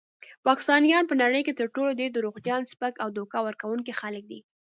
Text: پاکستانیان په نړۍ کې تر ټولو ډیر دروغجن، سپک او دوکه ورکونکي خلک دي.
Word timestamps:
پاکستانیان 0.45 1.03
په 1.07 1.15
نړۍ 1.21 1.41
کې 1.45 1.57
تر 1.59 1.67
ټولو 1.75 1.91
ډیر 1.99 2.09
دروغجن، 2.13 2.61
سپک 2.71 2.93
او 3.03 3.09
دوکه 3.17 3.37
ورکونکي 3.47 3.93
خلک 4.01 4.23
دي. 4.31 4.39